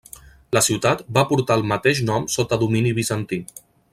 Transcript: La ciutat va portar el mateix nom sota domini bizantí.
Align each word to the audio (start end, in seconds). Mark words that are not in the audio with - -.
La 0.55 0.61
ciutat 0.67 1.03
va 1.17 1.25
portar 1.33 1.59
el 1.61 1.67
mateix 1.73 2.03
nom 2.09 2.27
sota 2.39 2.61
domini 2.65 2.97
bizantí. 3.03 3.43